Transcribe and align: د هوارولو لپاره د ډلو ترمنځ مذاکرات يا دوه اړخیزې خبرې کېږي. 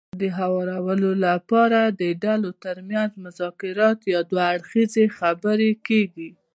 د 0.21 0.23
هوارولو 0.37 1.11
لپاره 1.27 1.79
د 2.01 2.03
ډلو 2.23 2.49
ترمنځ 2.63 3.09
مذاکرات 3.25 3.99
يا 4.13 4.21
دوه 4.29 4.43
اړخیزې 4.53 5.05
خبرې 5.17 5.71
کېږي. 5.87 6.29